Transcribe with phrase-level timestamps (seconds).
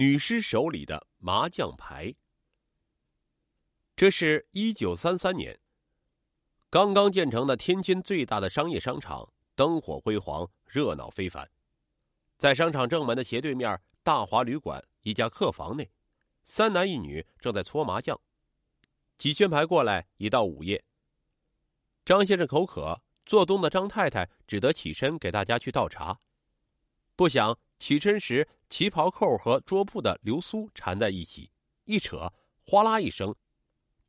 [0.00, 2.14] 女尸手里的麻将牌。
[3.94, 5.60] 这是一九三三年，
[6.70, 11.46] 刚刚建成的天津最大的商业商场，灯火辉煌，热闹非凡。
[12.38, 15.90] 在商场正门的斜对面，大华旅馆一家客房内，
[16.44, 18.18] 三男一女正在搓麻将。
[19.18, 20.82] 几圈牌过来，已到午夜。
[22.06, 26.18] 张先生口渴，做东的张太太只得起身给大家去倒茶。
[27.14, 31.50] 不想起身时，旗袍扣和桌布的流苏缠在一起，
[31.84, 32.32] 一扯，
[32.64, 33.34] 哗啦一声，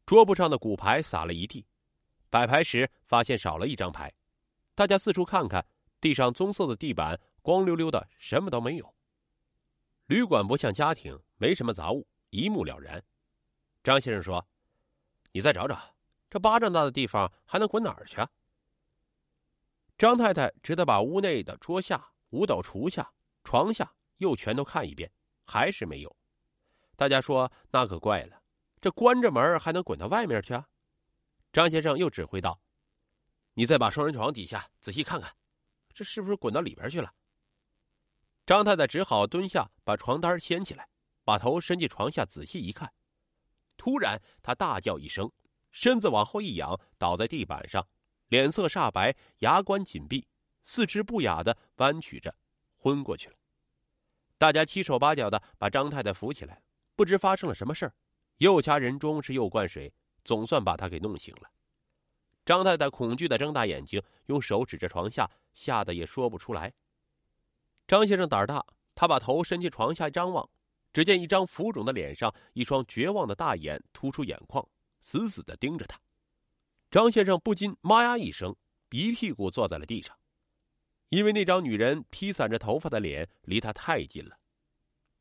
[0.05, 1.65] 桌布上的骨牌洒了一地。
[2.29, 4.13] 摆牌时发现少了一张牌，
[4.75, 5.65] 大家四处看看，
[5.99, 8.95] 地上棕色的地板光溜溜的，什么都没有。
[10.05, 13.03] 旅馆不像家庭，没什么杂物，一目了然。
[13.83, 14.47] 张先生说
[15.33, 15.95] ：“你再找找，
[16.29, 18.17] 这巴掌大的地方还能滚哪儿去？”
[19.97, 22.09] 张太太只得把屋内的桌下。
[22.29, 23.11] 五斗橱下、
[23.43, 25.11] 床下又全都看一遍，
[25.45, 26.15] 还是没有。
[26.95, 28.39] 大家说那可怪了，
[28.79, 30.53] 这关着门还能滚到外面去？
[30.53, 30.67] 啊？
[31.51, 32.61] 张先生又指挥道
[33.55, 35.35] ：“你再把双人床底下仔细看看，
[35.91, 37.11] 这是不是滚到里边去了？”
[38.45, 40.87] 张太太只好蹲下，把床单掀起来，
[41.23, 42.93] 把头伸进床下仔细一看。
[43.75, 45.31] 突然，她大叫一声，
[45.71, 47.87] 身子往后一仰，倒在地板上，
[48.27, 50.27] 脸色煞白，牙关紧闭。
[50.63, 52.35] 四肢不雅的弯曲着，
[52.77, 53.35] 昏过去了。
[54.41, 56.63] 大家七手八脚的把张太太扶起来，
[56.95, 57.93] 不知发生了什么事儿，
[58.37, 61.51] 又掐人中是又灌水，总算把她给弄醒了。
[62.43, 66.73] 张太太恐惧的睁大眼睛，用手指着床下，吓得也说不出来。
[67.87, 70.49] 张先生胆儿大，他把头伸进床下张望，
[70.91, 74.67] 只见一张浮肿的脸上，一双绝望的大眼突出眼眶，
[75.01, 75.99] 死死的盯着他。
[76.89, 78.55] 张先生不禁“妈呀”一声，
[78.89, 80.17] 一屁股坐在了地上。
[81.11, 84.37] 因为那张女人披散着头发的脸离他太近了。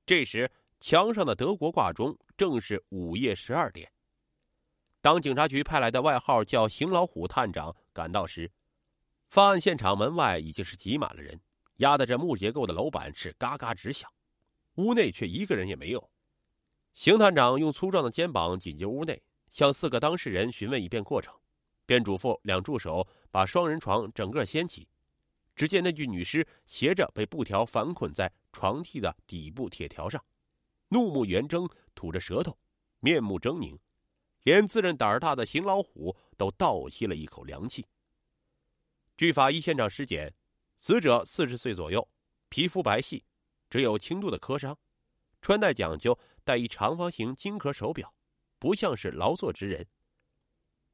[0.07, 3.91] 这时，墙上的德国挂钟正是午夜十二点。
[5.01, 8.49] 当警察局派来的外号叫“邢老虎”探长赶到时，
[9.31, 11.41] 发案现场门外已经是挤满了人，
[11.79, 14.09] 压得这木结构的楼板是嘎嘎直响。
[14.77, 16.11] 屋内却一个人也没有。
[16.95, 19.21] 邢探长用粗壮的肩膀挤进屋内，
[19.51, 21.35] 向四个当事人询问一遍过程，
[21.85, 24.87] 便嘱咐两助手把双人床整个掀起。
[25.61, 30.25] 只见那具女尸斜着被布条反捆在床屉的底部铁条上，
[30.89, 32.57] 怒目圆睁，吐着舌头，
[33.01, 33.79] 面目狰狞，
[34.45, 37.85] 连自认胆儿大的邢老虎都倒吸了一口凉气。
[39.19, 40.33] 据法医现场尸检，
[40.79, 42.09] 死者四十岁左右，
[42.49, 43.23] 皮肤白皙，
[43.69, 44.75] 只有轻度的磕伤，
[45.43, 48.11] 穿戴讲究，戴一长方形金壳手表，
[48.59, 49.87] 不像是劳作之人。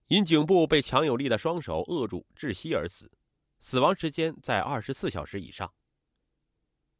[0.09, 3.09] 因颈部被强有力的双手扼住，窒息而死。
[3.61, 5.73] 死亡时间在二十四小时以上。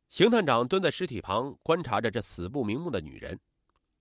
[0.09, 3.39] 邢探长蹲在尸体旁观察着这死不瞑目的女人，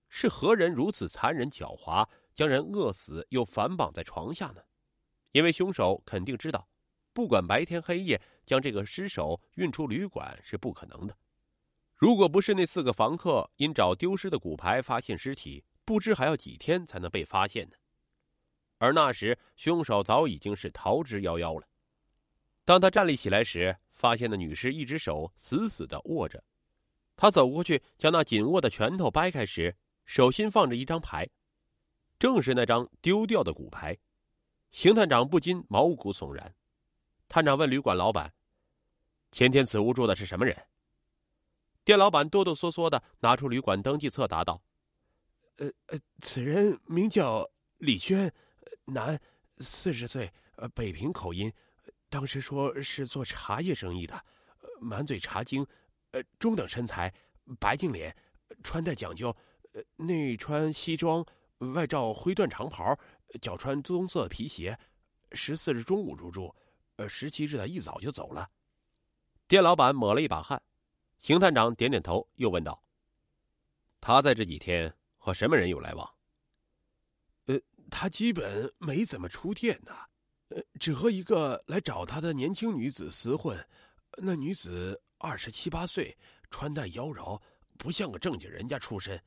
[0.08, 4.62] 是何人如此残忍狡猾，将人饿死又反绑在床下呢？
[5.32, 6.68] 因为凶手肯定知道，
[7.12, 11.16] 不管白天黑夜，将这个尸首运出旅馆是不可能的。
[11.94, 17.76] 如果不是那四个房客因找丢失的骨牌发现尸体，不知还要几天才能被发现呢。
[18.78, 21.66] 而那时，凶手早已经是逃之夭夭了。
[22.66, 26.42] 当他站立起来时，发现那女尸一只手死死的握着。
[27.14, 31.26] 他走过去，将那紧握的拳头掰开时，手心放着一张牌，
[32.18, 33.96] 正是那张丢掉的骨牌。
[34.72, 36.54] 邢探长不禁毛骨悚然。
[37.28, 38.34] 探长问旅馆老板
[39.30, 40.54] ：“前天此屋住的是什么人？”
[41.84, 44.60] 店老板哆哆嗦嗦的拿出旅馆登记册，答道
[45.58, 47.48] ：“呃呃，此人名叫
[47.78, 48.30] 李轩，
[48.86, 49.18] 男，
[49.58, 51.50] 四十岁，呃，北平口音。”
[52.08, 54.24] 当时说是做茶叶生意的，
[54.80, 55.66] 满嘴茶精，
[56.12, 57.12] 呃，中等身材，
[57.58, 58.14] 白净脸，
[58.62, 59.34] 穿戴讲究，
[59.72, 61.24] 呃，内穿西装，
[61.74, 62.96] 外罩灰缎长袍，
[63.40, 64.78] 脚穿棕色皮鞋。
[65.32, 66.54] 十四日中午入住，
[66.96, 68.48] 呃，十七日的一早就走了。
[69.48, 70.62] 店老板抹了一把汗，
[71.18, 72.80] 邢探长点点头，又问道
[74.00, 76.08] ：“他在这几天和什么人有来往
[77.46, 77.60] ？”“呃，
[77.90, 79.92] 他基本没怎么出店呢。”
[80.48, 83.58] 呃，只和一个来找他的年轻女子厮混，
[84.16, 86.16] 那女子二十七八岁，
[86.50, 87.40] 穿戴妖娆，
[87.76, 89.20] 不像个正经人家出身。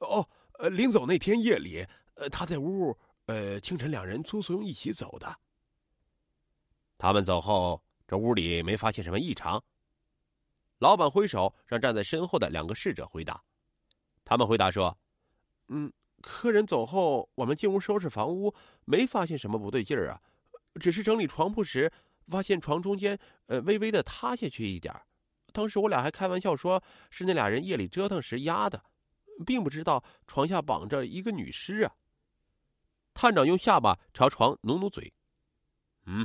[0.00, 0.28] 哦，
[0.58, 1.86] 呃，临走那天夜里，
[2.30, 5.34] 他在屋，呃，清晨两人匆匆一起走的。
[6.98, 9.62] 他们走后，这屋里没发现什么异常。
[10.78, 13.42] 老板挥手让站在身后的两个侍者回答。
[14.24, 14.96] 他们回答说
[15.68, 15.90] ：“嗯，
[16.20, 18.54] 客人走后，我们进屋收拾房屋，
[18.84, 20.20] 没发现什么不对劲儿啊。”
[20.74, 21.90] 只是整理床铺时，
[22.26, 24.94] 发现床中间呃微微的塌下去一点
[25.52, 28.84] 当时我俩还开玩笑说是那俩人夜里折腾时压的，
[29.44, 31.92] 并不知道床下绑着一个女尸啊。
[33.12, 35.12] 探长用下巴朝床努努嘴，
[36.06, 36.24] 嗯，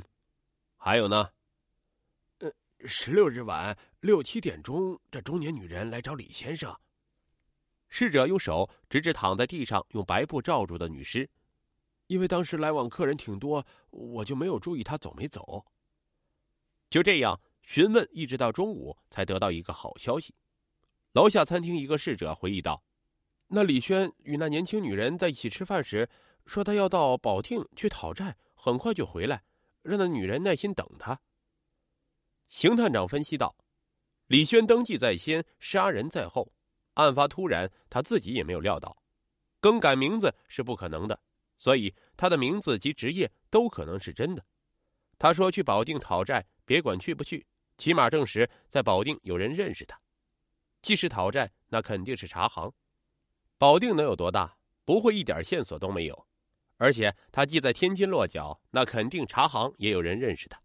[0.77, 1.29] 还有呢？
[2.37, 2.53] 呃，
[2.85, 6.73] 十六日晚六七点钟，这中年女人来找李先生。
[7.89, 11.27] 侍者用手指指躺在地上用白布罩住的女尸，
[12.07, 15.65] 因为当时来往客人挺多，我就没有注意他走没走。
[16.89, 20.33] 就这样询问，一直到中午才得到一个好消息。
[21.13, 22.83] 楼下餐厅一个侍者回忆道
[23.47, 26.07] ：“那李轩与那年轻女人在一起吃饭时，
[26.45, 29.43] 说他要到保定去讨债，很快就回来，
[29.81, 31.19] 让那女人耐心等他。”
[32.49, 33.55] 邢探长分析道
[34.27, 36.51] ：“李轩登记在先，杀人在后，
[36.93, 38.95] 案发突然，他自己也没有料到，
[39.59, 41.19] 更改名字是不可能的，
[41.65, 44.45] 所以他的名字及职业都可能是真的。
[45.17, 47.45] 他说去保定讨债。”别管去不去，
[47.77, 49.99] 起码证实在保定有人认识他。
[50.81, 52.73] 既是讨债，那肯定是茶行。
[53.59, 54.57] 保定能有多大？
[54.83, 56.27] 不会一点线索都没有。
[56.77, 60.59] 而且他既在天津落脚，那肯定茶行也有人认识他。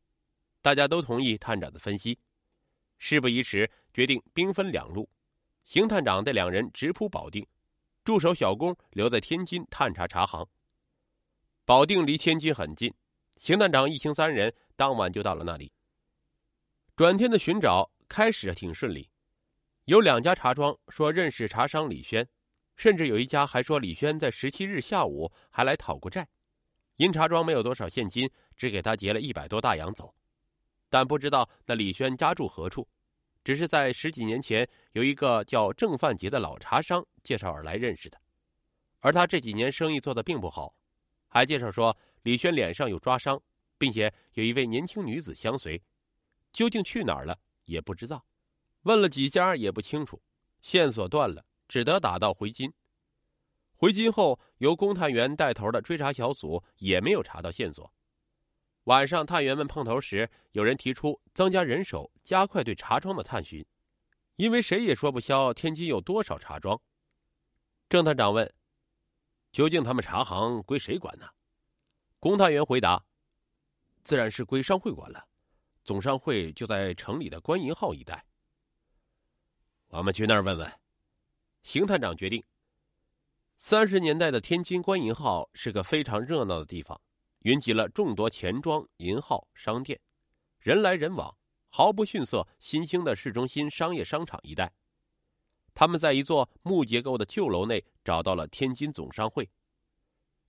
[0.62, 2.19] 大家都同意探长的分析。
[2.99, 5.06] 事不宜迟，决定兵分两路。
[5.67, 7.47] 邢探长带两人直扑保定，
[8.05, 10.49] 助手小工留在天津探查茶行。
[11.70, 12.93] 保定离天津很近，
[13.37, 15.70] 邢探长一行三人当晚就到了那里。
[16.96, 19.08] 转天的寻找开始挺顺利，
[19.84, 22.28] 有两家茶庄说认识茶商李轩，
[22.75, 26.26] 甚至有一家还说李轩在十七日下午还来讨过债，
[26.96, 30.12] 因茶庄没有多少现金，只给他结了一百多大洋走。
[30.88, 32.88] 但不知道那李轩家住何处，
[33.44, 38.20] 只是在十几年前有一个叫郑范杰的老茶商介绍而来认识的，
[38.99, 40.75] 而他这几年生意做得并不好，
[41.30, 43.40] 还介绍说李轩脸上有抓伤，
[43.78, 45.82] 并且有一位年轻女子相随。
[46.52, 48.26] 究竟去哪儿了也不知道，
[48.82, 50.20] 问了几家也不清楚，
[50.60, 52.72] 线索断了，只得打道回京。
[53.76, 57.90] 回京后，由公探员带头的追查小组也没有查到线索。
[58.84, 63.64] 晚上，探员们碰头时，有人提出增加人手，加快对茶庄的探寻，
[64.36, 66.78] 因为谁也说不消天津有多少茶庄。
[67.88, 68.52] 郑探长问
[69.52, 71.26] ：“究竟他们茶行归谁管呢？”
[72.19, 73.02] 龚探员回答
[74.05, 75.26] ：“自然是归商会管了。”
[75.82, 78.25] 总商会就在城里的官银号一带。
[79.88, 80.73] 我们去那儿问问。
[81.62, 82.44] 邢探长决定。
[83.56, 87.00] 三十年代的天津官银号是个非常热闹的地方，
[87.41, 89.99] 云集了众多钱庄、银号、商店，
[90.61, 91.37] 人来人往，
[91.69, 94.73] 毫不逊色新兴的市中心商业商场一带。
[95.80, 99.48] 他们在一座木结构的旧楼内找到了天津总商会。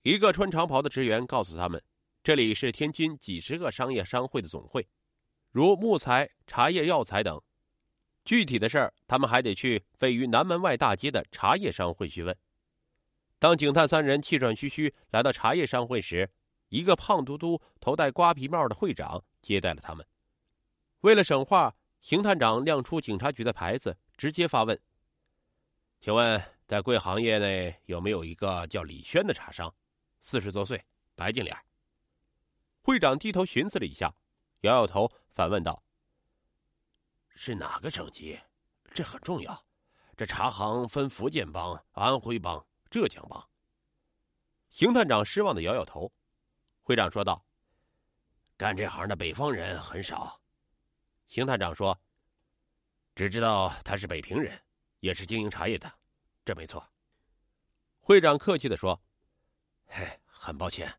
[0.02, 1.82] 一个穿长袍的职员告诉他们，
[2.22, 4.86] 这里是天津几十个商业商会的总会。
[5.50, 7.40] 如木材、茶叶、药材等，
[8.26, 12.36] 具体的事儿，他们还得去位于南门外大街的茶叶商会去问。
[13.38, 16.28] 当警探三人气喘吁吁来到茶叶商会时，
[16.68, 20.06] 一个胖嘟嘟、头戴瓜皮帽的会长接待了他们。
[21.00, 24.78] 为了省话，邢探长亮出警察局的牌子，直接发问
[26.02, 29.72] ：“请问，在贵行业内有没有一个叫李轩的茶商？
[30.18, 30.84] 四十多岁，
[31.14, 31.56] 白净脸。”
[32.82, 34.12] 会长低头寻思了一下，
[34.62, 35.08] 摇摇头。
[35.30, 35.80] 反问道
[37.36, 38.36] ：“是哪个省级？
[38.92, 39.64] 这很重要。
[40.16, 43.48] 这茶行分福建帮、安徽帮、浙江帮。”
[44.70, 46.12] 邢探长失望的摇摇头。
[46.82, 47.46] 会长说道
[48.58, 50.40] ：“干这行的北方人很少。”
[51.28, 51.96] 邢探长说
[53.14, 54.60] ：“只知道他是北平人，
[55.02, 55.92] 也是经营茶叶的，
[56.44, 56.82] 这没错。”
[58.00, 59.00] 会长客气的说
[59.86, 60.92] ：“嘿，很抱歉，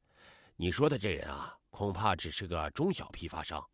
[0.57, 3.65] 你说的这人啊，恐怕只是个中小批发商。”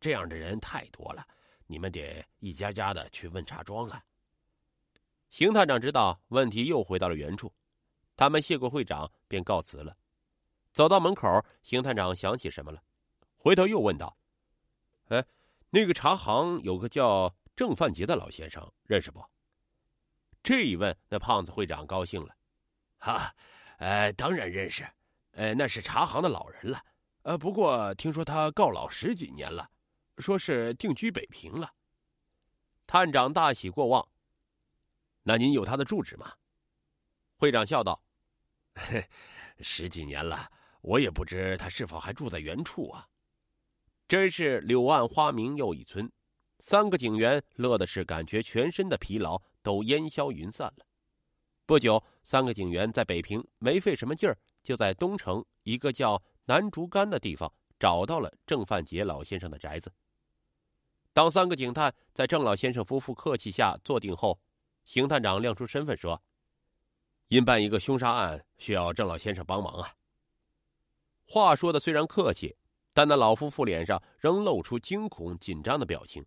[0.00, 1.26] 这样的人太多了，
[1.66, 4.02] 你们得一家家的去问茶庄了。
[5.30, 7.52] 邢探长知道问题又回到了原处，
[8.16, 9.96] 他们谢过会长便告辞了。
[10.72, 11.26] 走到门口，
[11.62, 12.82] 邢探长想起什么了，
[13.36, 14.16] 回头又问道
[15.08, 15.24] ：“哎，
[15.70, 19.24] 那个茶行有个叫郑范杰的老先生，认识不？”
[20.44, 22.36] 这一问，那胖子会长高兴了
[23.00, 23.34] ：“哈，
[23.78, 24.86] 呃，当然认识，
[25.32, 26.80] 呃，那是茶行的老人了。
[27.22, 29.68] 呃，不过听说他告老十几年了。”
[30.18, 31.68] 说是定居北平了。
[32.86, 34.08] 探长大喜过望。
[35.24, 36.32] 那您有他的住址吗？
[37.36, 38.00] 会长笑道
[39.58, 40.48] ：“十几年了，
[40.82, 43.08] 我也不知他是否还住在原处啊。”
[44.06, 46.08] 真是柳暗花明又一村。
[46.60, 50.86] 三个警员乐的是感觉全身的疲劳都烟消云散了。
[51.66, 59.90] 不久，三个警员在北平没费什么劲儿，就在东城一个叫南竹竿的地方找到了郑范杰老先生的宅子。
[61.14, 64.38] 当三个警探在郑老先生夫妇客气下坐定后，
[64.84, 66.22] 邢探长亮出身份说
[67.28, 69.94] ：“因办一个凶杀案，需要郑老先生帮忙啊。”
[71.26, 72.54] 话说的虽然客气，
[72.92, 76.22] 但那老夫妇脸上仍露出惊恐紧张的表情。